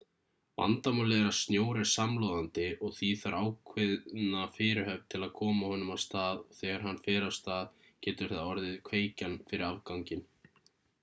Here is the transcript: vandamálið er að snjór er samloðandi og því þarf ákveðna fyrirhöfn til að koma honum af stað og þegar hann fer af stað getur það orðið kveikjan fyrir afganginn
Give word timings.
vandamálið 0.59 1.17
er 1.23 1.27
að 1.31 1.35
snjór 1.39 1.79
er 1.81 1.89
samloðandi 1.89 2.65
og 2.87 2.95
því 2.99 3.09
þarf 3.25 3.41
ákveðna 3.41 4.47
fyrirhöfn 4.55 5.05
til 5.15 5.21
að 5.27 5.35
koma 5.43 5.69
honum 5.73 5.93
af 5.97 6.01
stað 6.07 6.41
og 6.47 6.57
þegar 6.61 6.83
hann 6.87 6.99
fer 7.09 7.29
af 7.29 7.37
stað 7.39 7.87
getur 8.09 8.35
það 8.35 8.51
orðið 8.55 8.81
kveikjan 8.91 9.39
fyrir 9.53 9.69
afganginn 9.71 10.27